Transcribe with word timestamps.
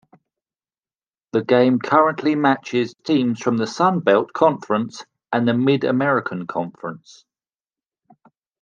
The 1.31 1.43
game 1.43 1.77
currently 1.77 2.33
matches 2.33 2.95
teams 3.05 3.39
from 3.39 3.57
the 3.57 3.67
Sun 3.67 3.99
Belt 3.99 4.33
Conference 4.33 5.05
and 5.31 5.47
the 5.47 5.53
Mid-American 5.53 6.47
Conference. 6.47 7.23